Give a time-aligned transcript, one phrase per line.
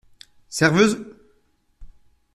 [0.49, 0.97] Serveuse!